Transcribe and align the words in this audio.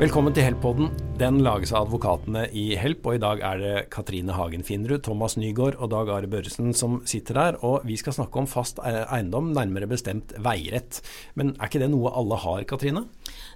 Velkommen 0.00 0.32
til 0.32 0.46
Help-podden. 0.46 0.86
Den 1.20 1.42
lages 1.44 1.74
av 1.74 1.82
advokatene 1.84 2.46
i 2.56 2.70
Help, 2.80 3.04
og 3.04 3.18
i 3.18 3.20
dag 3.20 3.42
er 3.44 3.58
det 3.60 3.72
Katrine 3.92 4.32
Hagen 4.32 4.62
Finnerud, 4.64 5.02
Thomas 5.04 5.34
Nygaard 5.36 5.74
og 5.76 5.90
Dag 5.92 6.08
Are 6.14 6.30
Børresen 6.32 6.70
som 6.72 6.94
sitter 7.04 7.36
der. 7.36 7.58
Og 7.68 7.84
vi 7.84 7.98
skal 8.00 8.14
snakke 8.16 8.40
om 8.40 8.48
fast 8.48 8.80
eiendom, 8.80 9.50
nærmere 9.52 9.90
bestemt 9.90 10.32
veirett. 10.40 11.02
Men 11.36 11.52
er 11.58 11.68
ikke 11.68 11.82
det 11.82 11.90
noe 11.92 12.14
alle 12.16 12.38
har, 12.40 12.64
Katrine? 12.70 13.02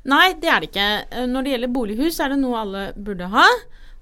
Nei, 0.04 0.34
det 0.36 0.50
er 0.52 0.60
det 0.60 0.68
ikke. 0.68 0.90
Når 1.32 1.46
det 1.46 1.54
gjelder 1.54 1.72
bolighus, 1.78 2.20
er 2.20 2.34
det 2.34 2.38
noe 2.42 2.60
alle 2.60 2.84
burde 2.92 3.30
ha. 3.32 3.46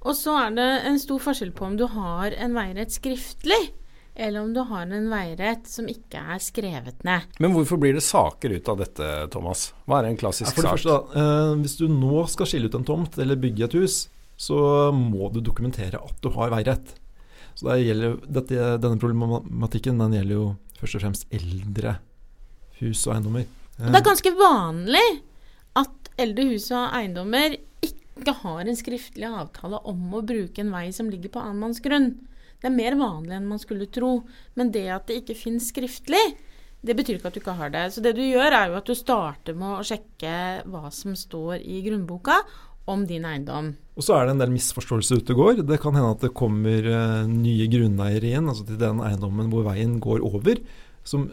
Og 0.02 0.18
så 0.18 0.34
er 0.40 0.58
det 0.58 0.68
en 0.90 0.98
stor 0.98 1.22
forskjell 1.22 1.54
på 1.54 1.68
om 1.68 1.78
du 1.78 1.86
har 1.94 2.34
en 2.34 2.58
veirett 2.58 2.90
skriftlig 2.90 3.68
eller 4.14 4.40
om 4.44 4.52
du 4.54 4.60
har 4.68 4.84
en 4.84 5.08
veirett 5.10 5.68
som 5.68 5.88
ikke 5.88 6.20
er 6.34 6.40
skrevet 6.42 7.04
ned. 7.06 7.28
Men 7.40 7.54
hvorfor 7.56 7.80
blir 7.80 7.96
det 7.96 8.04
saker 8.04 8.56
ut 8.58 8.68
av 8.68 8.82
dette, 8.82 9.10
Thomas? 9.32 9.70
Hva 9.88 10.02
er 10.02 10.10
en 10.10 10.18
klassisk 10.20 10.50
ja, 10.50 10.56
for 10.56 10.66
det 10.66 10.72
sak? 10.72 10.82
Første, 10.82 10.98
da, 11.16 11.54
hvis 11.62 11.76
du 11.80 11.86
nå 11.88 12.24
skal 12.32 12.50
skille 12.50 12.68
ut 12.68 12.76
en 12.76 12.88
tomt 12.88 13.16
eller 13.22 13.40
bygge 13.40 13.68
et 13.68 13.78
hus, 13.80 13.96
så 14.36 14.58
må 14.92 15.30
du 15.32 15.40
dokumentere 15.44 16.00
at 16.02 16.20
du 16.20 16.28
har 16.36 16.52
veirett. 16.52 16.94
Så 17.54 17.68
det 17.68 17.82
gjelder, 17.84 18.16
dette, 18.26 18.68
Denne 18.80 19.00
problematikken 19.00 20.00
den 20.00 20.16
gjelder 20.16 20.38
jo 20.38 20.46
først 20.80 20.98
og 20.98 21.04
fremst 21.04 21.34
eldre 21.34 21.98
hus 22.80 23.04
og 23.06 23.16
eiendommer. 23.16 23.46
Det 23.78 23.98
er 23.98 24.04
ganske 24.04 24.32
vanlig 24.36 25.04
at 25.78 26.10
eldre 26.20 26.48
hus 26.52 26.68
og 26.74 26.96
eiendommer 26.96 27.56
ikke 27.82 28.34
har 28.42 28.66
en 28.66 28.78
skriftlig 28.78 29.28
avtale 29.28 29.80
om 29.88 30.16
å 30.16 30.24
bruke 30.26 30.62
en 30.62 30.72
vei 30.74 30.88
som 30.94 31.08
ligger 31.10 31.32
på 31.32 31.42
annenmannsgrunn. 31.42 32.12
Det 32.62 32.70
er 32.70 32.74
mer 32.76 32.94
vanlig 32.94 33.34
enn 33.34 33.50
man 33.50 33.60
skulle 33.60 33.90
tro. 33.90 34.20
Men 34.58 34.70
det 34.74 34.86
at 34.94 35.08
det 35.10 35.22
ikke 35.22 35.38
finnes 35.38 35.66
skriftlig, 35.72 36.22
det 36.82 36.94
betyr 36.98 37.18
ikke 37.18 37.30
at 37.30 37.36
du 37.36 37.40
ikke 37.42 37.56
har 37.58 37.72
det. 37.74 37.88
Så 37.94 38.02
det 38.04 38.14
du 38.14 38.22
gjør, 38.22 38.54
er 38.54 38.70
jo 38.70 38.78
at 38.78 38.86
du 38.86 38.94
starter 38.98 39.56
med 39.58 39.80
å 39.80 39.86
sjekke 39.86 40.34
hva 40.70 40.90
som 40.94 41.16
står 41.18 41.58
i 41.58 41.82
grunnboka 41.82 42.38
om 42.90 43.04
din 43.06 43.26
eiendom. 43.26 43.72
Og 43.98 44.06
så 44.06 44.16
er 44.16 44.26
det 44.26 44.34
en 44.34 44.42
del 44.42 44.54
misforståelser 44.54 45.22
ute 45.22 45.34
og 45.34 45.42
går. 45.42 45.62
Det 45.66 45.78
kan 45.82 45.94
hende 45.98 46.14
at 46.14 46.24
det 46.24 46.32
kommer 46.38 46.86
uh, 46.86 47.28
nye 47.30 47.68
grunneiere 47.70 48.32
inn, 48.34 48.50
altså 48.50 48.66
til 48.66 48.80
den 48.80 49.02
eiendommen 49.04 49.50
hvor 49.52 49.66
veien 49.68 49.98
går 50.02 50.24
over, 50.26 50.62
som 51.06 51.28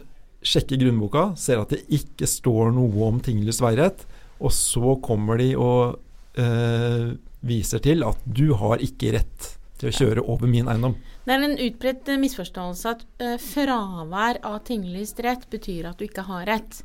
sjekker 0.46 0.80
grunnboka, 0.80 1.30
ser 1.38 1.62
at 1.62 1.74
det 1.74 1.84
ikke 1.94 2.28
står 2.30 2.74
noe 2.74 3.06
om 3.10 3.18
tinglys 3.22 3.60
veirett, 3.62 4.06
og 4.40 4.54
så 4.56 4.94
kommer 5.04 5.36
de 5.36 5.50
og 5.52 5.98
øh, 6.40 7.10
viser 7.44 7.82
til 7.84 8.06
at 8.06 8.22
du 8.24 8.54
har 8.56 8.80
ikke 8.80 9.12
rett 9.18 9.50
til 9.80 9.90
å 9.90 9.96
kjøre 9.96 10.26
over 10.28 10.50
min 10.50 10.68
eiendom. 10.70 10.98
Det 11.24 11.34
er 11.34 11.46
en 11.46 11.56
utbredt 11.56 12.10
eh, 12.12 12.20
misforståelse 12.20 12.92
at 12.94 13.06
uh, 13.22 13.34
fravær 13.40 14.40
av 14.46 14.60
tinglyst 14.68 15.20
rett 15.24 15.46
betyr 15.52 15.90
at 15.90 16.00
du 16.00 16.06
ikke 16.06 16.26
har 16.28 16.46
rett. 16.50 16.82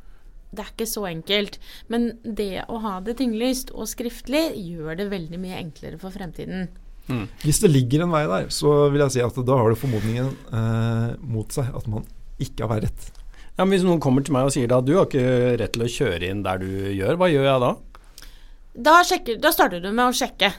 Det 0.56 0.64
er 0.64 0.72
ikke 0.72 0.88
så 0.88 1.06
enkelt. 1.10 1.60
Men 1.92 2.14
det 2.24 2.66
å 2.72 2.80
ha 2.84 2.98
det 3.04 3.18
tinglyst 3.20 3.74
og 3.76 3.90
skriftlig 3.92 4.48
gjør 4.56 5.02
det 5.02 5.12
veldig 5.12 5.42
mye 5.42 5.60
enklere 5.60 6.00
for 6.02 6.16
fremtiden. 6.16 6.70
Mm. 7.10 7.28
Hvis 7.44 7.62
det 7.62 7.70
ligger 7.70 8.06
en 8.06 8.14
vei 8.16 8.24
der, 8.30 8.48
så 8.54 8.88
vil 8.94 9.04
jeg 9.04 9.18
si 9.18 9.24
at 9.26 9.36
da 9.46 9.60
har 9.60 9.70
du 9.70 9.78
formodningen 9.78 10.32
eh, 10.32 11.10
mot 11.22 11.52
seg 11.54 11.70
at 11.78 11.90
man 11.92 12.08
ikke 12.42 12.70
har 12.72 12.82
rett. 12.88 13.10
Ja, 13.56 13.64
men 13.64 13.76
Hvis 13.76 13.86
noen 13.88 14.02
kommer 14.04 14.26
til 14.26 14.36
meg 14.36 14.50
og 14.50 14.56
sier 14.56 14.72
at 14.74 14.88
du 14.88 14.96
har 14.98 15.06
ikke 15.08 15.60
rett 15.62 15.76
til 15.76 15.86
å 15.86 15.92
kjøre 15.92 16.32
inn 16.32 16.42
der 16.44 16.64
du 16.64 16.72
gjør, 16.96 17.20
hva 17.20 17.30
gjør 17.32 17.46
jeg 17.48 17.64
da? 17.64 17.74
Da, 18.76 18.96
sjekker, 19.08 19.38
da 19.40 19.52
starter 19.56 19.84
du 19.84 19.92
med 19.92 20.10
å 20.10 20.16
sjekke. 20.16 20.50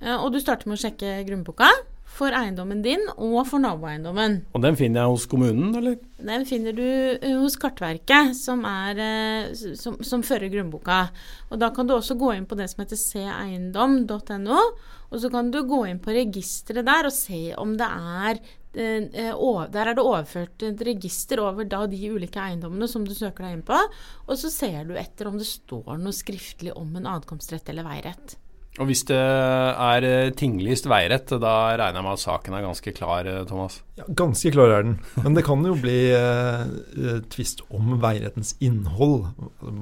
Og 0.00 0.30
du 0.32 0.38
starter 0.40 0.70
med 0.70 0.78
å 0.78 0.80
sjekke 0.80 1.18
grunnboka 1.28 1.68
for 2.10 2.34
eiendommen 2.34 2.82
din 2.84 3.02
og 3.14 3.40
for 3.48 3.62
naboeiendommen. 3.62 4.40
Og 4.56 4.64
den 4.64 4.76
finner 4.78 5.04
jeg 5.04 5.14
hos 5.14 5.26
kommunen, 5.30 5.72
eller? 5.78 5.96
Den 6.20 6.44
finner 6.48 6.74
du 6.76 6.84
eh, 6.84 7.36
hos 7.38 7.56
Kartverket, 7.60 8.34
som, 8.36 8.64
er, 8.68 9.00
eh, 9.00 9.74
som, 9.78 9.98
som 10.04 10.24
fører 10.26 10.50
grunnboka. 10.52 11.02
Og 11.50 11.60
da 11.62 11.70
kan 11.74 11.88
du 11.88 11.94
også 11.96 12.18
gå 12.20 12.34
inn 12.36 12.48
på 12.50 12.58
det 12.58 12.68
som 12.72 12.82
heter 12.84 13.00
seeiendom.no, 13.00 14.64
og 15.10 15.22
så 15.22 15.30
kan 15.32 15.52
du 15.54 15.62
gå 15.66 15.84
inn 15.88 16.02
på 16.02 16.14
registeret 16.14 16.86
der 16.86 17.08
og 17.08 17.14
se 17.14 17.40
om 17.58 17.76
det 17.78 17.88
er 17.88 18.42
eh, 18.74 19.06
der 19.10 19.80
er 19.80 19.96
det 19.96 20.04
overført 20.04 20.66
et 20.66 20.84
register 20.86 21.42
over 21.46 21.66
da 21.66 21.86
de 21.90 22.02
ulike 22.10 22.42
eiendommene 22.42 22.90
som 22.90 23.06
du 23.06 23.14
søker 23.16 23.46
deg 23.46 23.58
inn 23.58 23.66
på. 23.66 23.80
Og 24.28 24.36
så 24.38 24.52
ser 24.52 24.84
du 24.90 24.94
etter 24.98 25.30
om 25.30 25.40
det 25.40 25.48
står 25.48 25.96
noe 25.98 26.14
skriftlig 26.14 26.76
om 26.78 26.94
en 27.00 27.10
adkomstrett 27.16 27.72
eller 27.72 27.86
veirett. 27.86 28.38
Og 28.78 28.86
hvis 28.86 29.02
det 29.08 29.18
er 29.18 30.04
eh, 30.06 30.30
tinglyst 30.38 30.86
veirett, 30.88 31.32
da 31.42 31.54
regner 31.74 31.98
jeg 31.98 32.06
med 32.06 32.14
at 32.14 32.22
saken 32.22 32.54
er 32.54 32.62
ganske 32.64 32.92
klar, 32.94 33.26
eh, 33.26 33.40
Thomas? 33.48 33.80
Ja, 33.98 34.06
Ganske 34.20 34.52
klar 34.54 34.70
er 34.76 34.84
den. 34.86 34.94
Men 35.24 35.34
det 35.36 35.42
kan 35.44 35.64
jo 35.66 35.74
bli 35.80 35.96
eh, 36.14 36.62
eh, 36.94 37.18
tvist 37.34 37.64
om 37.74 37.96
veirettens 38.00 38.54
innhold. 38.62 39.26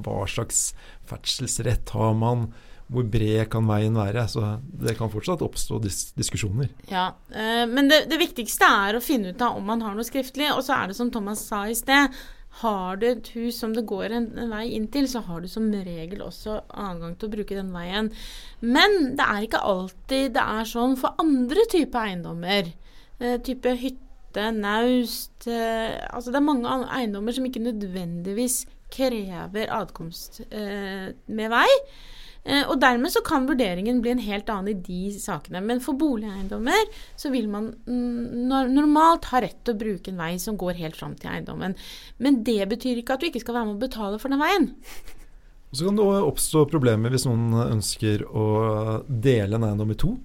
Hva 0.03 0.23
slags 0.27 0.71
ferdselsrett 1.09 1.93
har 1.95 2.17
man? 2.17 2.49
Hvor 2.89 3.05
bred 3.05 3.45
kan 3.53 3.69
veien 3.69 3.93
være? 3.93 4.25
Så 4.33 4.41
det 4.81 4.95
kan 4.97 5.11
fortsatt 5.13 5.43
oppstå 5.45 5.77
dis 5.85 6.01
diskusjoner. 6.17 6.71
Ja, 6.89 7.11
eh, 7.29 7.67
Men 7.69 7.91
det, 7.93 8.07
det 8.09 8.17
viktigste 8.17 8.65
er 8.89 8.97
å 8.97 9.03
finne 9.05 9.35
ut 9.35 9.45
av 9.45 9.61
om 9.61 9.69
man 9.69 9.85
har 9.85 9.93
noe 9.93 10.07
skriftlig. 10.07 10.49
Og 10.55 10.65
så 10.65 10.73
er 10.79 10.89
det 10.89 10.97
som 10.97 11.13
Thomas 11.13 11.45
sa 11.45 11.67
i 11.69 11.77
sted 11.77 12.09
har 12.59 12.99
du 12.99 13.05
et 13.09 13.29
hus 13.35 13.59
som 13.61 13.73
det 13.75 13.85
går 13.87 14.11
en, 14.15 14.27
en, 14.35 14.51
vei 14.51 14.65
inn 14.75 14.89
til, 14.91 15.07
så 15.07 15.21
har 15.27 15.41
du 15.41 15.47
som 15.51 15.69
regel 15.71 16.23
også 16.25 16.59
adgang 16.69 17.15
til 17.15 17.29
å 17.29 17.33
bruke 17.37 17.57
den 17.57 17.71
veien. 17.75 18.11
Men 18.59 19.15
det 19.19 19.25
er 19.25 19.45
ikke 19.45 19.63
alltid 19.71 20.35
det 20.35 20.43
er 20.43 20.67
sånn 20.67 20.97
for 20.99 21.19
andre 21.21 21.65
typer 21.71 22.09
eiendommer. 22.11 22.73
Eh, 23.19 23.37
type 23.43 23.73
hytte, 23.79 24.45
naust 24.55 25.47
eh, 25.49 25.95
Altså 26.13 26.31
det 26.31 26.37
er 26.37 26.45
mange 26.45 26.75
eiendommer 26.95 27.33
som 27.35 27.47
ikke 27.47 27.63
nødvendigvis 27.63 28.61
krever 28.93 29.71
adkomst 29.73 30.41
eh, 30.49 31.09
med 31.27 31.51
vei. 31.53 31.67
Eh, 32.47 32.63
og 32.63 32.79
dermed 32.79 33.11
så 33.11 33.21
kan 33.25 33.47
vurderingen 33.49 33.99
bli 34.03 34.13
en 34.13 34.23
helt 34.23 34.49
annen 34.51 34.71
i 34.71 34.77
de 34.85 35.19
sakene. 35.19 35.61
Men 35.65 35.81
for 35.83 35.97
boligeiendommer 35.99 36.87
så 37.19 37.31
vil 37.33 37.49
man 37.51 37.71
normalt 37.85 39.29
ha 39.33 39.43
rett 39.43 39.59
til 39.63 39.75
å 39.75 39.81
bruke 39.83 40.13
en 40.13 40.21
vei 40.21 40.33
som 40.41 40.57
går 40.59 40.79
helt 40.79 40.99
fram 40.99 41.17
til 41.19 41.33
eiendommen. 41.33 41.75
Men 42.17 42.41
det 42.47 42.61
betyr 42.71 43.01
ikke 43.01 43.17
at 43.17 43.23
du 43.23 43.29
ikke 43.29 43.43
skal 43.43 43.59
være 43.59 43.71
med 43.71 43.79
å 43.79 43.85
betale 43.85 44.21
for 44.21 44.31
den 44.31 44.41
veien. 44.41 44.71
Så 45.69 45.85
kan 45.85 45.99
det 45.99 46.07
oppstå 46.07 46.65
problemer 46.71 47.13
hvis 47.13 47.27
noen 47.29 47.53
ønsker 47.67 48.23
å 48.25 48.47
dele 49.05 49.59
en 49.59 49.67
eiendom 49.67 49.93
i 49.93 49.99
to. 49.99 50.15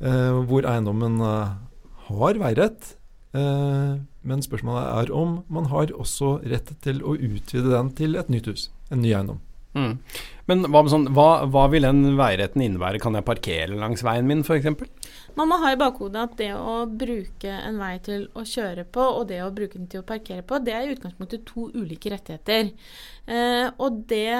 Eh, 0.00 0.32
hvor 0.48 0.66
eiendommen 0.66 1.20
eh, 1.22 1.56
har 2.10 2.40
veirett. 2.42 2.94
men 3.36 4.40
spørsmålet 4.40 4.86
er 4.96 5.10
om 5.12 5.42
man 5.52 5.66
har 5.68 5.90
også 5.92 6.38
rett 6.48 6.70
til 6.80 7.02
å 7.04 7.12
utvide 7.18 7.68
den 7.68 7.90
til 7.98 8.16
et 8.16 8.30
nytt 8.32 8.46
hus. 8.48 8.70
En 8.88 9.02
ny 9.02 9.10
eiendom. 9.12 9.42
Mm. 9.76 9.98
Men 10.46 10.62
hva, 10.70 10.84
sånn, 10.86 11.08
hva, 11.14 11.42
hva, 11.50 11.64
vil 11.72 11.84
den 11.84 12.14
veiretten 12.18 12.62
innebære? 12.62 13.00
Kan 13.02 13.18
jeg 13.18 13.26
parkere 13.26 13.74
langs 13.74 14.04
veien 14.06 14.28
min 14.28 14.44
f.eks.? 14.46 14.68
Man 15.36 15.50
må 15.50 15.58
ha 15.60 15.72
i 15.74 15.78
bakhodet 15.80 16.20
at 16.22 16.36
det 16.38 16.52
å 16.54 16.84
bruke 16.86 17.50
en 17.50 17.80
vei 17.82 17.96
til 18.04 18.28
å 18.38 18.44
kjøre 18.46 18.86
på, 18.94 19.02
og 19.18 19.26
det 19.28 19.42
å 19.42 19.50
bruke 19.54 19.76
den 19.76 19.88
til 19.90 20.04
å 20.04 20.06
parkere 20.06 20.44
på, 20.46 20.60
det 20.62 20.72
er 20.72 20.86
i 20.86 20.94
utgangspunktet 20.94 21.42
to 21.50 21.66
ulike 21.74 22.12
rettigheter. 22.14 22.70
Eh, 23.26 23.66
og 23.82 24.04
det, 24.08 24.30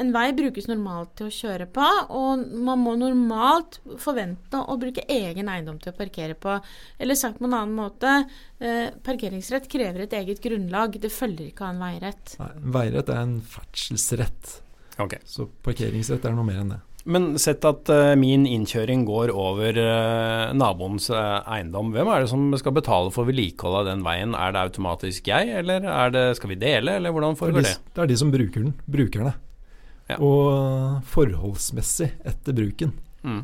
en 0.00 0.12
vei 0.14 0.28
brukes 0.38 0.68
normalt 0.70 1.16
til 1.18 1.28
å 1.28 1.34
kjøre 1.34 1.66
på, 1.74 1.86
og 2.14 2.44
man 2.68 2.84
må 2.84 2.94
normalt 3.00 3.80
forvente 4.00 4.62
å 4.62 4.78
bruke 4.80 5.04
egen 5.12 5.50
eiendom 5.50 5.80
til 5.82 5.92
å 5.92 5.98
parkere 5.98 6.38
på. 6.38 6.60
Eller 7.02 7.18
sagt 7.18 7.42
på 7.42 7.50
en 7.50 7.56
annen 7.58 7.74
måte, 7.76 8.20
eh, 8.62 8.94
parkeringsrett 9.04 9.66
krever 9.72 10.06
et 10.06 10.14
eget 10.14 10.40
grunnlag. 10.46 11.00
Det 11.02 11.10
følger 11.10 11.50
ikke 11.50 11.66
av 11.66 11.74
en 11.74 11.84
veirett. 11.88 12.38
Nei, 12.38 12.52
veirett 12.78 13.10
er 13.10 13.26
en 13.26 13.36
ferdselsrett. 13.42 14.60
Okay. 14.96 15.20
Så 15.28 15.48
parkeringsrett 15.64 16.24
er 16.24 16.36
noe 16.36 16.46
mer 16.46 16.62
enn 16.62 16.76
det. 16.76 16.82
Men 17.06 17.36
sett 17.38 17.62
at 17.68 17.86
uh, 17.92 18.16
min 18.18 18.48
innkjøring 18.50 19.04
går 19.06 19.30
over 19.30 19.76
uh, 19.78 20.50
naboens 20.58 21.06
uh, 21.14 21.38
eiendom, 21.54 21.92
hvem 21.94 22.10
er 22.10 22.24
det 22.24 22.30
som 22.32 22.48
skal 22.58 22.74
betale 22.74 23.12
for 23.14 23.28
vedlikeholdet 23.28 23.84
av 23.84 23.90
den 23.92 24.02
veien? 24.06 24.34
Er 24.34 24.56
det 24.56 24.64
automatisk 24.66 25.30
jeg, 25.30 25.52
eller 25.60 25.86
det, 26.10 26.24
skal 26.40 26.50
vi 26.50 26.58
dele, 26.58 26.96
eller 26.98 27.14
hvordan 27.14 27.38
foregår 27.38 27.68
det? 27.68 27.76
Det 27.94 28.02
er 28.02 28.10
de 28.10 28.18
som 28.18 28.32
bruker 28.34 28.64
den, 28.64 28.74
brukerne. 28.90 29.36
Ja. 30.10 30.18
Og 30.22 31.02
forholdsmessig 31.10 32.10
etter 32.26 32.54
bruken. 32.54 32.94
Mm. 33.26 33.40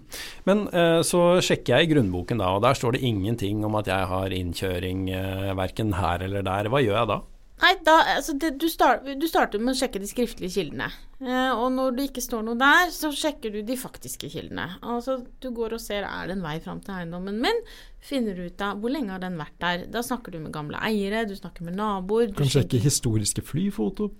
Men 0.47 0.61
så 1.03 1.21
sjekker 1.43 1.75
jeg 1.75 1.89
i 1.89 1.91
grunnboken 1.91 2.39
da, 2.39 2.53
og 2.55 2.63
der 2.63 2.77
står 2.79 2.95
det 2.95 3.01
ingenting 3.03 3.65
om 3.67 3.75
at 3.81 3.89
jeg 3.91 4.11
har 4.11 4.35
innkjøring 4.37 5.09
uh, 5.11 5.51
verken 5.59 5.91
her 5.99 6.23
eller 6.23 6.47
der. 6.47 6.71
Hva 6.71 6.83
gjør 6.83 7.01
jeg 7.01 7.11
da? 7.11 7.19
Nei, 7.61 7.77
da, 7.87 7.99
altså 8.17 8.35
det, 8.41 8.57
du, 8.59 8.67
start, 8.71 9.05
du, 9.07 9.27
starter 9.29 9.61
med 9.63 9.75
å 9.75 9.79
sjekke 9.79 10.01
de 10.03 10.09
skriftlige 10.11 10.55
kildene. 10.57 10.89
Eh, 11.23 11.53
og 11.53 11.69
når 11.75 11.95
det 11.95 12.07
ikke 12.09 12.25
står 12.25 12.43
noe 12.47 12.59
der, 12.59 12.89
så 12.91 13.13
sjekker 13.15 13.53
du 13.55 13.61
de 13.67 13.77
faktiske 13.79 14.31
kildene. 14.33 14.65
Altså 14.81 15.21
Du 15.43 15.53
går 15.55 15.77
og 15.77 15.83
ser 15.83 16.09
er 16.09 16.27
det 16.27 16.39
en 16.39 16.43
vei 16.43 16.57
fram 16.65 16.81
til 16.83 16.97
eiendommen 16.97 17.39
min. 17.45 17.63
Finner 18.03 18.41
ut 18.41 18.65
av 18.67 18.83
hvor 18.83 18.91
lenge 18.91 19.15
har 19.15 19.23
den 19.23 19.39
vært 19.39 19.55
der. 19.63 19.87
Da 19.95 20.03
snakker 20.03 20.35
du 20.35 20.41
med 20.43 20.55
gamle 20.55 20.81
eiere, 20.83 21.23
du 21.29 21.37
snakker 21.39 21.69
med 21.69 21.79
naboer. 21.79 22.33
Du 22.33 22.41
kan 22.41 22.51
sjekke 22.51 22.83
historiske 22.83 23.45
flyfoto. 23.47 24.11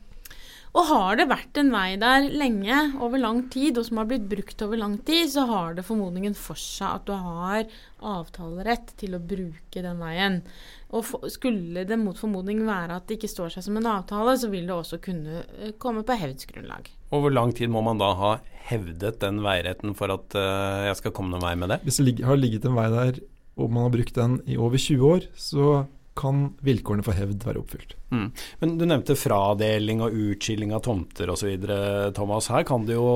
Og 0.73 0.87
har 0.89 1.19
det 1.21 1.27
vært 1.29 1.59
en 1.61 1.69
vei 1.73 1.99
der 2.01 2.31
lenge, 2.33 2.77
over 3.05 3.21
lang 3.21 3.43
tid, 3.53 3.77
og 3.77 3.85
som 3.85 3.99
har 4.01 4.07
blitt 4.09 4.25
brukt 4.31 4.63
over 4.65 4.81
lang 4.81 4.95
tid, 5.05 5.29
så 5.35 5.45
har 5.51 5.75
det 5.77 5.85
formodningen 5.85 6.33
for 6.39 6.57
seg 6.57 7.03
at 7.03 7.05
du 7.11 7.13
har 7.13 7.67
avtalerett 8.01 8.95
til 9.01 9.19
å 9.19 9.21
bruke 9.21 9.85
den 9.85 10.01
veien. 10.01 10.41
Og 10.97 11.05
for, 11.11 11.29
skulle 11.33 11.85
det 11.89 12.01
mot 12.01 12.17
formodning 12.17 12.65
være 12.65 12.97
at 12.97 13.05
det 13.09 13.19
ikke 13.19 13.33
står 13.35 13.53
seg 13.53 13.69
som 13.69 13.77
en 13.77 13.91
avtale, 13.99 14.39
så 14.41 14.49
vil 14.53 14.65
det 14.69 14.77
også 14.79 15.01
kunne 15.05 15.45
eh, 15.59 15.77
komme 15.77 16.07
på 16.09 16.17
hevdsgrunnlag. 16.25 16.89
Og 17.13 17.27
hvor 17.27 17.37
lang 17.37 17.53
tid 17.57 17.69
må 17.73 17.85
man 17.85 18.01
da 18.01 18.15
ha 18.17 18.35
hevdet 18.73 19.21
den 19.21 19.45
veiretten 19.45 19.93
for 19.99 20.13
at 20.15 20.37
uh, 20.39 20.89
jeg 20.89 21.03
skal 21.03 21.13
komme 21.13 21.35
noen 21.35 21.45
vei 21.45 21.57
med 21.61 21.75
det? 21.75 21.83
Hvis 21.85 22.01
det 22.01 22.25
har 22.25 22.41
ligget 22.41 22.65
en 22.69 22.79
vei 22.81 22.89
der, 22.93 23.21
og 23.61 23.69
man 23.69 23.91
har 23.91 23.93
brukt 23.93 24.17
den 24.17 24.41
i 24.49 24.57
over 24.57 24.81
20 24.81 25.05
år, 25.05 25.27
så 25.37 25.83
kan 26.17 26.55
vilkårene 26.65 27.05
for 27.05 27.17
hevd 27.17 27.45
være 27.45 27.61
oppfylt. 27.61 27.99
Mm. 28.13 28.29
Men 28.61 28.77
Du 28.79 28.85
nevnte 28.87 29.17
fradeling 29.17 30.03
og 30.05 30.13
utskilling 30.13 30.75
av 30.77 30.83
tomter 30.85 31.31
osv. 31.33 31.55
Thomas. 32.17 32.51
Her 32.53 32.67
kan 32.69 32.85
det 32.87 32.99
jo 32.99 33.09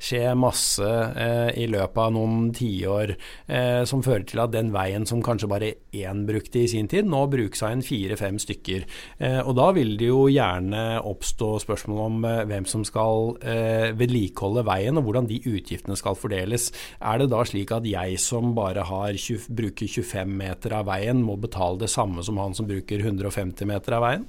skje 0.00 0.24
masse 0.38 0.88
eh, 0.88 1.50
i 1.60 1.66
løpet 1.70 2.00
av 2.00 2.14
noen 2.14 2.48
tiår 2.56 3.12
eh, 3.12 3.82
som 3.88 4.02
fører 4.04 4.24
til 4.28 4.42
at 4.42 4.54
den 4.54 4.72
veien 4.74 5.04
som 5.08 5.22
kanskje 5.24 5.50
bare 5.50 5.72
én 5.92 6.24
brukte 6.28 6.62
i 6.62 6.70
sin 6.70 6.88
tid, 6.88 7.08
nå 7.08 7.26
brukes 7.32 7.62
av 7.62 7.74
en 7.74 7.84
fire-fem 7.84 8.40
stykker. 8.40 8.86
Eh, 9.18 9.40
og 9.42 9.54
Da 9.62 9.68
vil 9.76 9.96
det 10.00 10.08
jo 10.08 10.24
gjerne 10.32 11.02
oppstå 11.08 11.50
spørsmål 11.62 12.02
om 12.06 12.24
eh, 12.28 12.42
hvem 12.48 12.66
som 12.68 12.86
skal 12.88 13.36
eh, 13.44 13.92
vedlikeholde 13.98 14.64
veien, 14.66 14.98
og 14.98 15.06
hvordan 15.06 15.28
de 15.28 15.42
utgiftene 15.44 15.98
skal 15.98 16.16
fordeles. 16.18 16.70
Er 17.00 17.20
det 17.20 17.30
da 17.32 17.42
slik 17.46 17.74
at 17.74 17.86
jeg 17.88 18.18
som 18.22 18.54
bare 18.56 18.86
har 18.88 19.12
20, 19.12 19.50
bruker 19.52 19.90
25 19.90 20.36
meter 20.40 20.78
av 20.78 20.88
veien, 20.88 21.20
må 21.22 21.36
betale 21.40 21.82
det 21.84 21.92
samme 21.92 22.24
som 22.24 22.40
han 22.40 22.56
som 22.56 22.68
bruker 22.70 23.04
150 23.04 23.68
meter 23.68 23.98
av 23.98 24.06
veien? 24.06 24.21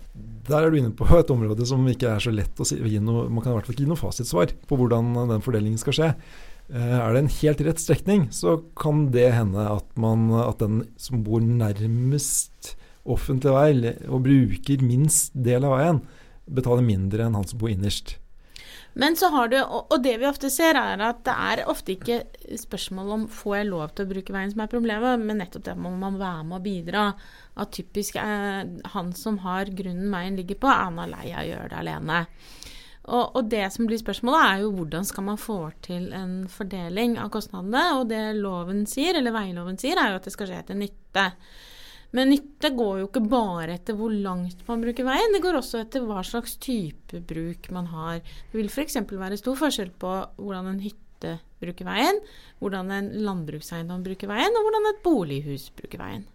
Der 0.48 0.60
er 0.60 0.72
du 0.72 0.78
inne 0.80 0.92
på 0.96 1.08
et 1.16 1.30
område 1.32 1.66
som 1.68 1.86
ikke 1.88 2.10
er 2.12 2.24
så 2.24 2.34
lett 2.34 2.60
å 2.60 2.66
si, 2.68 2.76
noe, 3.00 3.30
Man 3.32 3.44
kan 3.44 3.54
i 3.54 3.56
hvert 3.56 3.70
fall 3.70 3.76
ikke 3.78 3.86
gi 3.86 3.92
noe 3.92 4.00
fasitsvar 4.00 4.52
på 4.68 4.80
hvordan 4.80 5.14
den 5.32 5.46
fordelingen 5.46 5.80
skal 5.82 5.96
skje. 5.98 6.10
Eh, 6.72 6.96
er 7.00 7.14
det 7.14 7.22
en 7.24 7.36
helt 7.38 7.64
rett 7.68 7.82
strekning, 7.82 8.26
så 8.32 8.58
kan 8.80 9.08
det 9.14 9.30
hende 9.36 9.68
at, 9.68 9.88
man, 10.00 10.30
at 10.44 10.64
den 10.64 10.84
som 11.00 11.24
bor 11.26 11.44
nærmest 11.44 12.74
offentlig 13.04 13.52
vei, 13.52 13.94
og 14.08 14.24
bruker 14.26 14.84
minst 14.86 15.36
del 15.36 15.68
av 15.68 15.78
veien, 15.78 16.04
betaler 16.48 16.86
mindre 16.86 17.28
enn 17.28 17.36
han 17.38 17.48
som 17.48 17.60
bor 17.60 17.72
innerst. 17.72 18.18
Men 18.94 19.16
så 19.18 19.30
har 19.34 19.48
du, 19.50 19.58
og 19.64 19.96
det 20.04 20.18
vi 20.22 20.28
ofte 20.30 20.52
ser, 20.54 20.78
er 20.78 21.02
at 21.02 21.24
det 21.26 21.34
er 21.34 21.64
ofte 21.72 21.96
ikke 21.96 22.20
spørsmål 22.62 23.14
om 23.16 23.24
får 23.32 23.56
jeg 23.58 23.70
lov 23.72 23.94
til 23.96 24.06
å 24.06 24.12
bruke 24.12 24.36
veien 24.36 24.52
som 24.54 24.62
er 24.62 24.70
problemet, 24.70 25.24
men 25.24 25.42
nettopp 25.42 25.66
det 25.66 25.74
må 25.82 25.90
man 25.98 26.20
være 26.22 26.44
med 26.50 26.60
å 26.60 26.66
bidra. 26.68 27.06
At 27.58 27.74
typisk 27.74 28.20
er 28.22 28.70
han 28.94 29.10
som 29.18 29.40
har 29.42 29.74
grunnen 29.74 30.14
veien 30.14 30.38
ligger 30.38 30.62
på, 30.62 30.70
er 30.70 30.86
han 30.92 31.02
lei 31.10 31.32
av 31.32 31.42
å 31.42 31.50
gjøre 31.50 31.72
det 31.74 31.82
alene. 31.82 32.22
Og, 33.04 33.36
og, 33.36 33.42
det 33.52 33.66
som 33.74 33.88
blir 33.90 34.00
spørsmålet, 34.00 34.46
er 34.46 34.62
jo 34.64 34.72
hvordan 34.78 35.06
skal 35.08 35.26
man 35.28 35.42
få 35.42 35.58
til 35.84 36.08
en 36.16 36.44
fordeling 36.48 37.18
av 37.20 37.34
kostnadene. 37.34 37.84
Og 38.00 38.08
det 38.14 38.22
loven 38.38 38.86
sier, 38.88 39.18
eller 39.20 39.36
veiloven 39.36 39.80
sier, 39.82 40.00
er 40.00 40.14
jo 40.14 40.22
at 40.22 40.30
det 40.30 40.36
skal 40.38 40.52
skje 40.52 40.62
til 40.70 40.80
nytte. 40.86 41.26
Men 42.14 42.30
nytte 42.30 42.70
går 42.78 43.00
jo 43.02 43.08
ikke 43.10 43.24
bare 43.26 43.78
etter 43.78 43.98
hvor 43.98 44.14
langt 44.14 44.60
man 44.68 44.84
bruker 44.84 45.08
veien, 45.08 45.34
det 45.34 45.42
går 45.42 45.58
også 45.58 45.82
etter 45.82 46.04
hva 46.06 46.22
slags 46.26 46.60
type 46.62 47.24
bruk 47.30 47.72
man 47.74 47.90
har. 47.90 48.20
Det 48.52 48.60
vil 48.60 48.70
f.eks. 48.70 49.00
være 49.10 49.40
stor 49.42 49.58
forskjell 49.58 49.90
på 49.98 50.12
hvordan 50.38 50.70
en 50.76 50.84
hytte 50.84 51.40
bruker 51.64 51.88
veien, 51.88 52.20
hvordan 52.62 52.92
en 52.94 53.10
landbrukseiendom 53.26 54.04
bruker 54.06 54.30
veien, 54.30 54.54
og 54.54 54.68
hvordan 54.68 54.92
et 54.92 55.04
bolighus 55.06 55.72
bruker 55.74 56.04
veien. 56.04 56.30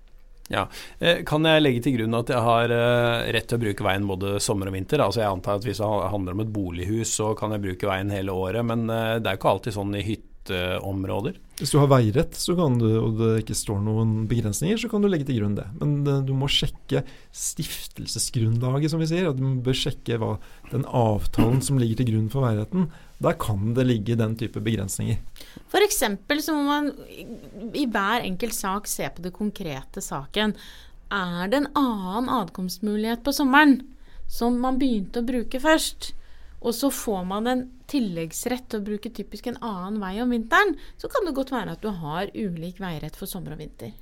Ja, 0.48 0.64
eh, 0.98 1.22
Kan 1.28 1.44
jeg 1.44 1.62
legge 1.62 1.82
til 1.84 1.98
grunn 1.98 2.16
at 2.16 2.30
jeg 2.32 2.40
har 2.40 2.72
eh, 2.72 3.30
rett 3.36 3.48
til 3.50 3.58
å 3.58 3.64
bruke 3.66 3.84
veien 3.84 4.06
både 4.08 4.38
sommer 4.40 4.70
og 4.70 4.78
vinter? 4.78 5.02
Altså 5.04 5.20
jeg 5.20 5.30
antar 5.30 5.60
at 5.60 5.66
Hvis 5.68 5.82
det 5.82 5.88
handler 6.14 6.34
om 6.34 6.40
et 6.44 6.54
bolighus, 6.54 7.12
så 7.20 7.34
kan 7.38 7.52
jeg 7.54 7.64
bruke 7.66 7.90
veien 7.90 8.10
hele 8.10 8.32
året. 8.32 8.64
Men 8.64 8.88
eh, 8.88 9.18
det 9.20 9.28
er 9.28 9.36
jo 9.36 9.42
ikke 9.42 9.52
alltid 9.52 9.76
sånn 9.76 9.94
i 9.98 10.06
hytteområder. 10.08 11.36
Hvis 11.58 11.72
du 11.74 11.80
har 11.80 11.88
veirett 11.90 12.36
du, 12.46 12.86
og 13.00 13.16
det 13.18 13.28
ikke 13.42 13.56
står 13.58 13.80
noen 13.82 14.28
begrensninger, 14.30 14.78
så 14.78 14.90
kan 14.90 15.02
du 15.02 15.08
legge 15.10 15.26
til 15.26 15.40
grunn 15.40 15.56
det. 15.58 15.66
Men 15.80 15.96
eh, 16.06 16.20
du 16.22 16.30
må 16.38 16.46
sjekke 16.46 17.02
stiftelsesgrunnlaget, 17.34 18.92
som 18.92 19.02
vi 19.02 19.08
sier. 19.10 19.32
Du 19.34 19.42
bør 19.64 19.74
sjekke 19.74 20.20
hva 20.22 20.36
den 20.70 20.86
avtalen 20.86 21.58
som 21.64 21.80
ligger 21.80 21.98
til 22.00 22.12
grunn 22.12 22.28
for 22.30 22.46
veiretten. 22.46 22.86
Der 23.18 23.34
kan 23.42 23.72
det 23.74 23.88
ligge 23.88 24.18
den 24.20 24.36
type 24.38 24.62
begrensninger. 24.62 25.18
F.eks. 25.66 26.04
så 26.46 26.54
må 26.54 26.62
man 26.68 26.92
i 27.74 27.88
hver 27.90 28.22
enkelt 28.22 28.54
sak 28.54 28.86
se 28.86 29.10
på 29.10 29.26
det 29.26 29.34
konkrete 29.34 30.04
saken. 30.04 30.54
Er 31.10 31.50
det 31.50 31.64
en 31.64 31.72
annen 31.78 32.30
adkomstmulighet 32.38 33.26
på 33.26 33.34
sommeren 33.34 33.80
som 34.30 34.60
man 34.62 34.78
begynte 34.78 35.24
å 35.24 35.26
bruke 35.26 35.58
først? 35.64 36.12
og 36.60 36.74
så 36.74 36.90
får 36.90 37.24
man 37.28 37.46
en 37.46 37.66
tilleggsrett 37.88 38.68
til 38.68 38.80
å 38.80 38.86
bruke 38.86 39.12
typisk 39.14 39.48
en 39.48 39.58
annen 39.64 39.98
vei 40.02 40.14
om 40.22 40.32
vinteren, 40.34 40.74
så 41.00 41.10
kan 41.12 41.26
det 41.26 41.36
godt 41.36 41.52
være 41.54 41.76
at 41.76 41.84
du 41.84 41.90
har 42.02 42.30
ulik 42.34 42.80
veirett 42.82 43.16
for 43.18 43.30
sommer 43.30 43.56
og 43.56 43.62
vinter. 43.62 43.94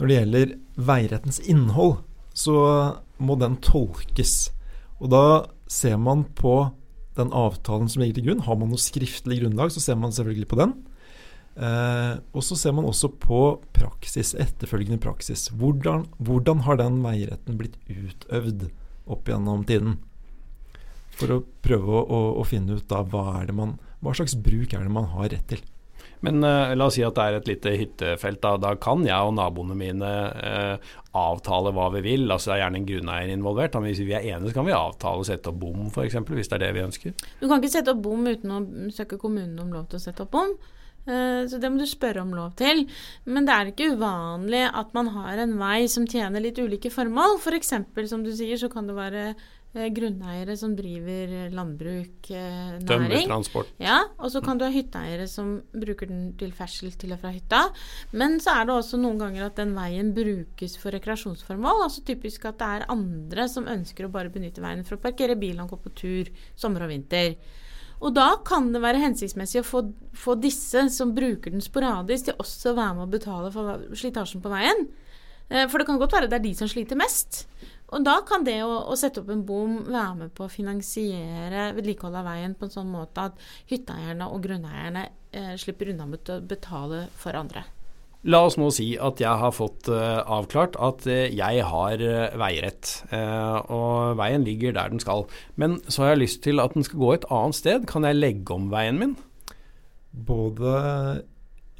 Når 0.00 0.08
det 0.08 0.18
gjelder 0.18 0.52
veirettens 0.90 1.40
innhold, 1.44 1.98
så 2.36 2.56
må 3.20 3.36
den 3.40 3.58
tolkes. 3.64 4.50
Og 5.00 5.10
da 5.12 5.24
ser 5.70 5.98
man 6.00 6.24
på 6.36 6.70
den 7.18 7.32
avtalen 7.36 7.90
som 7.90 8.02
ligger 8.02 8.20
til 8.20 8.30
grunn. 8.30 8.44
Har 8.46 8.56
man 8.60 8.70
noe 8.72 8.80
skriftlig 8.80 9.40
grunnlag, 9.42 9.72
så 9.74 9.82
ser 9.82 9.98
man 10.00 10.14
selvfølgelig 10.14 10.48
på 10.50 10.60
den. 10.60 10.76
Eh, 11.60 12.14
og 12.32 12.44
så 12.46 12.56
ser 12.56 12.72
man 12.76 12.86
også 12.88 13.10
på 13.20 13.40
praksis, 13.76 14.32
etterfølgende 14.38 15.00
praksis. 15.02 15.48
Hvordan, 15.52 16.06
hvordan 16.18 16.64
har 16.68 16.78
den 16.80 17.00
veiretten 17.04 17.58
blitt 17.60 17.76
utøvd 17.90 18.68
opp 19.10 19.28
gjennom 19.28 19.66
tiden? 19.68 19.98
For 21.20 21.36
å 21.36 21.42
prøve 21.64 21.98
å, 21.98 22.00
å, 22.00 22.22
å 22.40 22.46
finne 22.48 22.78
ut 22.78 22.88
da 22.88 23.02
hva, 23.04 23.42
man, 23.56 23.76
hva 24.00 24.16
slags 24.16 24.38
bruk 24.40 24.72
er 24.72 24.86
det 24.86 24.94
man 24.94 25.10
har 25.12 25.30
rett 25.34 25.46
til. 25.52 25.62
Men 26.24 26.44
uh, 26.44 26.72
la 26.76 26.86
oss 26.88 26.98
si 26.98 27.04
at 27.04 27.16
det 27.16 27.26
er 27.26 27.38
et 27.38 27.48
lite 27.48 27.74
hyttefelt. 27.80 28.40
Da, 28.42 28.54
da 28.60 28.74
kan 28.80 29.04
jeg 29.06 29.28
og 29.28 29.34
naboene 29.38 29.76
mine 29.78 30.08
uh, 30.36 30.90
avtale 31.16 31.72
hva 31.76 31.88
vi 31.96 32.02
vil. 32.04 32.26
Altså 32.28 32.50
Det 32.50 32.56
er 32.58 32.62
gjerne 32.64 32.82
en 32.82 32.90
grunneier 32.90 33.32
involvert. 33.32 33.78
Men 33.78 33.88
hvis 33.88 34.02
vi 34.04 34.16
er 34.16 34.26
enige, 34.34 34.50
så 34.50 34.58
kan 34.58 34.68
vi 34.68 34.76
avtale 34.76 35.22
å 35.22 35.28
sette 35.28 35.52
opp 35.52 35.62
bom, 35.62 35.86
f.eks. 35.88 36.18
Hvis 36.28 36.52
det 36.52 36.58
er 36.58 36.66
det 36.66 36.74
vi 36.76 36.84
ønsker. 36.84 37.30
Du 37.40 37.46
kan 37.46 37.56
ikke 37.56 37.72
sette 37.72 37.94
opp 37.94 38.04
bom 38.04 38.28
uten 38.28 38.52
å 38.52 38.60
søke 38.92 39.20
kommunen 39.20 39.56
om 39.64 39.72
lov 39.72 39.88
til 39.88 40.00
å 40.00 40.04
sette 40.04 40.26
opp 40.26 40.34
bom. 40.36 40.52
Uh, 41.08 41.48
så 41.48 41.56
det 41.56 41.70
må 41.72 41.80
du 41.80 41.88
spørre 41.88 42.20
om 42.20 42.34
lov 42.36 42.52
til. 42.60 42.84
Men 43.24 43.48
det 43.48 43.56
er 43.56 43.72
ikke 43.72 43.94
uvanlig 43.94 44.66
at 44.68 44.92
man 44.96 45.08
har 45.16 45.40
en 45.40 45.56
vei 45.62 45.86
som 45.88 46.04
tjener 46.08 46.44
litt 46.44 46.60
ulike 46.60 46.92
formål. 46.92 47.40
F.eks. 47.40 47.72
For 47.96 48.12
som 48.12 48.26
du 48.26 48.34
sier, 48.36 48.60
så 48.60 48.68
kan 48.72 48.90
det 48.90 48.98
være 48.98 49.30
Eh, 49.32 49.59
grunneiere 49.72 50.56
som 50.58 50.72
driver 50.74 51.50
landbruk, 51.54 52.30
eh, 52.30 52.78
næring. 52.80 52.86
Tømmertransport. 52.88 53.66
Ja, 53.78 54.00
og 54.18 54.30
så 54.30 54.42
kan 54.42 54.58
du 54.58 54.64
ha 54.64 54.70
hytteeiere 54.70 55.28
som 55.28 55.62
bruker 55.70 56.08
den 56.08 56.32
til 56.36 56.50
ferdsel 56.52 56.90
til 56.98 57.12
og 57.12 57.20
fra 57.20 57.30
hytta. 57.30 57.62
Men 58.12 58.40
så 58.40 58.50
er 58.60 58.66
det 58.66 58.74
også 58.74 58.98
noen 58.98 59.18
ganger 59.18 59.46
at 59.46 59.56
den 59.56 59.74
veien 59.74 60.12
brukes 60.12 60.76
for 60.76 60.90
rekreasjonsformål. 60.90 61.84
Altså 61.84 62.02
typisk 62.02 62.44
at 62.44 62.58
det 62.58 62.66
er 62.66 62.90
andre 62.90 63.48
som 63.48 63.66
ønsker 63.70 64.06
å 64.06 64.12
bare 64.12 64.30
benytte 64.30 64.60
veien 64.60 64.84
for 64.84 64.96
å 64.96 65.02
parkere 65.02 65.38
bilen 65.38 65.60
og 65.60 65.70
gå 65.70 65.82
på 65.84 65.94
tur 65.94 66.32
sommer 66.56 66.82
og 66.82 66.90
vinter. 66.90 67.36
Og 68.00 68.14
da 68.16 68.32
kan 68.44 68.72
det 68.72 68.80
være 68.82 69.02
hensiktsmessig 69.02 69.60
å 69.60 69.66
få, 69.66 69.84
få 70.16 70.34
disse 70.40 70.86
som 70.90 71.12
bruker 71.14 71.52
den 71.52 71.60
sporadisk, 71.60 72.30
til 72.30 72.40
også 72.40 72.72
å 72.72 72.78
være 72.78 72.96
med 72.96 73.06
å 73.06 73.12
betale 73.12 73.52
for 73.52 73.84
slitasjen 73.92 74.42
på 74.42 74.50
veien. 74.50 74.88
Eh, 75.50 75.66
for 75.68 75.78
det 75.78 75.86
kan 75.88 75.98
godt 76.00 76.14
være 76.16 76.30
det 76.30 76.38
er 76.38 76.46
de 76.46 76.54
som 76.56 76.70
sliter 76.70 76.98
mest. 76.98 77.44
Og 77.90 78.04
da 78.06 78.20
kan 78.26 78.44
det 78.46 78.60
å, 78.62 78.70
å, 78.86 78.96
sette 78.98 79.22
opp 79.22 79.32
en 79.34 79.42
bom 79.46 79.80
være 79.88 80.14
med 80.22 80.34
på 80.36 80.46
å 80.46 80.52
finansiere 80.52 81.70
vedlikehold 81.74 82.20
av 82.20 82.28
veien 82.30 82.54
på 82.54 82.68
en 82.68 82.76
sånn 82.76 82.90
måte 82.92 83.30
at 83.30 83.42
hytteeierne 83.70 84.30
og 84.30 84.44
grunneierne 84.46 85.08
eh, 85.34 85.54
slipper 85.58 85.90
unna 85.90 86.06
med 86.10 86.30
å 86.30 86.38
betale 86.46 87.08
for 87.18 87.38
andre. 87.38 87.64
La 88.28 88.42
oss 88.44 88.58
nå 88.60 88.66
si 88.76 88.90
at 89.00 89.20
jeg 89.22 89.32
har 89.40 89.52
fått 89.56 89.88
uh, 89.88 90.20
avklart 90.28 90.74
at 90.76 91.06
uh, 91.08 91.24
jeg 91.32 91.62
har 91.64 92.02
uh, 92.04 92.34
veirett, 92.36 92.90
og 93.72 94.18
veien 94.20 94.44
ligger 94.44 94.74
der 94.76 94.92
den 94.92 95.00
skal. 95.00 95.24
Men 95.56 95.78
så 95.88 96.04
har 96.04 96.12
jeg 96.12 96.26
lyst 96.26 96.42
til 96.44 96.60
at 96.60 96.76
den 96.76 96.84
skal 96.84 97.00
gå 97.00 97.14
et 97.14 97.24
annet 97.32 97.56
sted. 97.56 97.86
Kan 97.88 98.04
jeg 98.04 98.18
legge 98.18 98.52
om 98.52 98.68
veien 98.72 99.00
min? 99.00 99.16
Både 100.12 100.74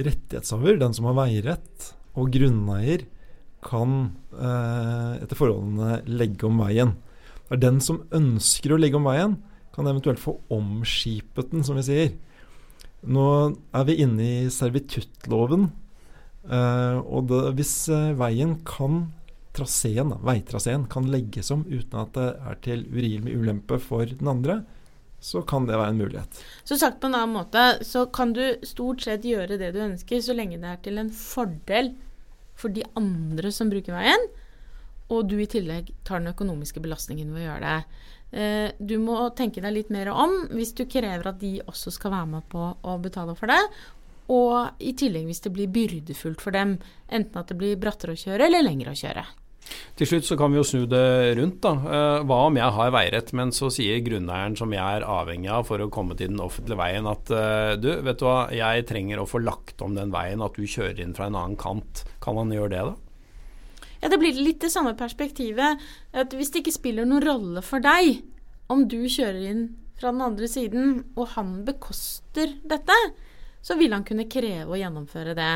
rettighetshaver, 0.01 0.81
den 0.81 0.97
som 0.97 1.11
har 1.11 1.19
veirett, 1.21 1.91
og 2.17 2.33
grunneier 2.33 3.05
kan 3.65 3.95
eh, 4.33 5.21
etter 5.21 5.39
forholdene 5.39 6.01
legge 6.09 6.49
om 6.49 6.61
veien. 6.63 6.97
Det 7.49 7.59
er 7.59 7.63
den 7.67 7.81
som 7.85 8.03
ønsker 8.15 8.75
å 8.75 8.81
legge 8.81 8.99
om 8.99 9.09
veien, 9.09 9.39
kan 9.75 9.89
eventuelt 9.91 10.21
få 10.23 10.37
omskipet 10.53 11.53
den, 11.53 11.65
som 11.67 11.79
vi 11.79 11.87
sier. 11.87 12.11
Nå 13.01 13.27
er 13.77 13.87
vi 13.89 14.01
inne 14.05 14.27
i 14.27 14.51
servituttloven, 14.53 15.71
eh, 16.49 16.99
og 17.01 17.31
det, 17.31 17.41
hvis 17.59 17.75
eh, 17.93 18.13
veien 18.19 18.59
kan 18.69 19.07
traseen, 19.57 20.15
veitraseen 20.25 20.85
kan 20.91 21.09
legges 21.11 21.51
om 21.51 21.65
uten 21.67 21.97
at 22.05 22.13
det 22.15 22.29
er 22.51 22.61
til 22.65 22.85
urimelig 22.93 23.39
ulempe 23.41 23.81
for 23.83 24.07
den 24.07 24.31
andre, 24.31 24.61
så 25.21 25.43
kan 25.45 25.67
det 25.69 25.77
være 25.77 25.93
en 25.93 25.99
mulighet. 26.01 26.39
Så 26.65 26.79
sagt 26.81 27.01
på 27.01 27.11
en 27.11 27.17
annen 27.19 27.35
måte, 27.37 27.65
så 27.85 28.07
kan 28.09 28.33
du 28.37 28.45
stort 28.65 29.05
sett 29.05 29.27
gjøre 29.29 29.59
det 29.61 29.75
du 29.75 29.83
ønsker, 29.85 30.23
så 30.25 30.37
lenge 30.37 30.61
det 30.63 30.71
er 30.71 30.81
til 30.87 31.01
en 31.03 31.11
fordel 31.13 31.93
for 32.61 32.73
de 32.75 32.85
andre 32.99 33.53
som 33.55 33.73
bruker 33.73 33.97
veien, 33.97 34.29
og 35.11 35.27
du 35.27 35.39
i 35.43 35.49
tillegg 35.51 35.91
tar 36.07 36.21
den 36.21 36.31
økonomiske 36.31 36.83
belastningen 36.83 37.33
ved 37.35 37.43
å 37.43 37.47
gjøre 37.49 37.71
det. 37.71 38.03
Eh, 38.31 38.69
du 38.79 38.95
må 39.03 39.17
tenke 39.35 39.63
deg 39.65 39.75
litt 39.75 39.89
mer 39.91 40.13
om 40.13 40.37
hvis 40.55 40.75
du 40.79 40.85
krever 40.87 41.33
at 41.33 41.41
de 41.41 41.57
også 41.67 41.91
skal 41.97 42.15
være 42.15 42.31
med 42.37 42.47
på 42.53 42.69
å 42.87 42.99
betale 43.03 43.35
for 43.39 43.51
det. 43.51 43.59
Og 44.31 44.83
i 44.87 44.95
tillegg 44.95 45.27
hvis 45.27 45.43
det 45.43 45.55
blir 45.57 45.73
byrdefullt 45.75 46.43
for 46.43 46.55
dem, 46.55 46.77
enten 47.11 47.41
at 47.41 47.51
det 47.51 47.59
blir 47.59 47.81
brattere 47.81 48.15
å 48.15 48.21
kjøre 48.21 48.47
eller 48.47 48.63
lengre 48.63 48.95
å 48.95 49.01
kjøre. 49.01 49.27
Til 49.99 50.09
slutt 50.09 50.27
så 50.29 50.37
kan 50.41 50.53
vi 50.53 50.59
jo 50.59 50.65
snu 50.67 50.87
det 50.89 51.37
rundt. 51.39 51.61
da. 51.65 51.73
Eh, 51.77 52.23
hva 52.25 52.39
om 52.47 52.57
jeg 52.57 52.77
har 52.77 52.95
veirett, 52.95 53.33
men 53.37 53.53
så 53.53 53.69
sier 53.73 54.01
grunneieren 54.05 54.57
som 54.59 54.73
jeg 54.73 54.81
er 54.81 55.07
avhengig 55.07 55.51
av 55.53 55.67
for 55.69 55.83
å 55.83 55.91
komme 55.93 56.17
til 56.17 56.33
den 56.33 56.41
offentlige 56.41 56.81
veien 56.81 57.09
at 57.11 57.31
eh, 57.35 57.75
du, 57.81 57.91
vet 58.07 58.21
du 58.21 58.27
hva, 58.27 58.39
jeg 58.55 58.87
trenger 58.89 59.21
å 59.21 59.29
få 59.29 59.43
lagt 59.45 59.85
om 59.85 59.95
den 59.99 60.15
veien, 60.15 60.43
at 60.43 60.57
du 60.57 60.65
kjører 60.65 61.03
inn 61.05 61.15
fra 61.17 61.29
en 61.29 61.39
annen 61.39 61.61
kant. 61.61 62.05
Kan 62.25 62.41
han 62.41 62.55
gjøre 62.55 62.75
det, 62.75 62.83
da? 62.91 63.87
Ja, 64.01 64.09
Det 64.09 64.21
blir 64.21 64.37
litt 64.41 64.63
det 64.65 64.73
samme 64.73 64.95
perspektivet. 64.97 65.81
at 66.13 66.33
Hvis 66.33 66.51
det 66.51 66.65
ikke 66.65 66.79
spiller 66.79 67.05
noen 67.05 67.27
rolle 67.27 67.63
for 67.63 67.85
deg 67.85 68.23
om 68.71 68.87
du 68.89 69.05
kjører 69.05 69.51
inn 69.51 69.67
fra 70.01 70.13
den 70.15 70.25
andre 70.25 70.49
siden, 70.49 71.05
og 71.17 71.35
han 71.35 71.61
bekoster 71.67 72.57
dette, 72.65 72.97
så 73.61 73.77
vil 73.77 73.93
han 73.93 74.07
kunne 74.09 74.29
kreve 74.31 74.73
å 74.73 74.79
gjennomføre 74.81 75.35
det. 75.37 75.53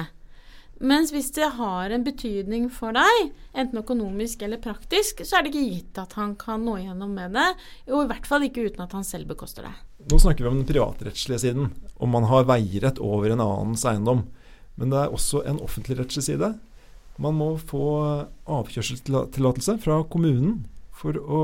Mens 0.81 1.13
hvis 1.15 1.31
det 1.37 1.47
har 1.57 1.91
en 1.95 2.03
betydning 2.05 2.67
for 2.73 2.93
deg, 2.97 3.31
enten 3.55 3.79
økonomisk 3.79 4.43
eller 4.43 4.59
praktisk, 4.59 5.23
så 5.25 5.39
er 5.39 5.43
det 5.47 5.53
ikke 5.55 5.69
gitt 5.71 5.99
at 6.03 6.17
han 6.19 6.35
kan 6.37 6.65
nå 6.67 6.75
gjennom 6.83 7.15
med 7.15 7.33
det. 7.37 7.47
Og 7.93 8.05
i 8.05 8.09
hvert 8.11 8.27
fall 8.27 8.43
ikke 8.49 8.67
uten 8.67 8.83
at 8.83 8.93
han 8.93 9.05
selv 9.07 9.31
bekoster 9.31 9.69
det. 9.69 9.75
Nå 10.11 10.19
snakker 10.19 10.45
vi 10.45 10.51
om 10.51 10.59
den 10.61 10.69
privatrettslige 10.69 11.39
siden, 11.47 11.71
om 11.97 12.11
man 12.11 12.27
har 12.29 12.45
veirett 12.51 12.99
over 12.99 13.31
en 13.31 13.41
annens 13.45 13.85
eiendom. 13.87 14.27
Men 14.75 14.91
det 14.91 14.99
er 15.05 15.15
også 15.15 15.45
en 15.47 15.61
offentligrettslig 15.63 16.27
side. 16.27 16.51
Man 17.23 17.37
må 17.39 17.53
få 17.63 17.85
avkjørselstillatelse 18.51 19.79
fra 19.85 20.01
kommunen 20.11 20.65
for 20.95 21.15
å 21.15 21.43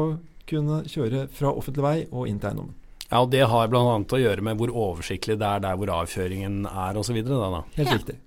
kunne 0.50 0.82
kjøre 0.90 1.28
fra 1.30 1.52
offentlig 1.54 1.84
vei 1.84 1.96
og 2.10 2.26
inn 2.26 2.40
til 2.42 2.50
eiendommen. 2.50 2.75
Ja, 3.10 3.22
og 3.25 3.30
Det 3.30 3.42
har 3.46 3.68
bl.a. 3.70 3.82
å 3.82 4.18
gjøre 4.22 4.42
med 4.42 4.58
hvor 4.58 4.70
oversiktlig 4.70 5.38
det 5.38 5.46
er 5.46 5.62
der 5.62 5.78
hvor 5.78 5.90
avkjøringen 6.02 6.66
er 6.66 6.99
osv. 6.99 7.14
Helt 7.22 7.78
Ja. 7.78 7.94
riktig. 7.96 8.18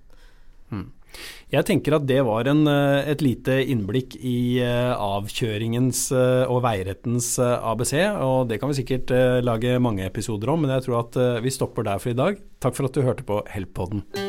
Jeg 1.53 1.67
tenker 1.67 1.97
at 1.99 2.07
det 2.09 2.19
var 2.25 2.47
en, 2.49 2.65
eh, 2.67 3.11
et 3.11 3.21
lite 3.21 3.59
innblikk 3.69 4.17
i 4.17 4.57
eh, 4.63 4.93
avkjøringens 4.93 6.07
eh, 6.17 6.49
og 6.49 6.63
veirettens 6.65 7.35
ABC, 7.43 7.95
og 8.25 8.49
det 8.49 8.59
kan 8.61 8.71
vi 8.71 8.79
sikkert 8.81 9.13
lage 9.45 9.77
mange 9.83 10.07
episoder 10.07 10.53
om, 10.53 10.65
men 10.65 10.73
jeg 10.73 10.87
tror 10.87 11.03
at 11.03 11.21
vi 11.43 11.53
stopper 11.53 11.85
der 11.85 12.01
for 12.01 12.13
i 12.13 12.17
dag. 12.17 12.41
Takk 12.63 12.79
for 12.79 12.89
at 12.89 12.97
du 12.97 13.05
hørte 13.05 13.27
på 13.27 13.43
Help-podden. 13.53 14.22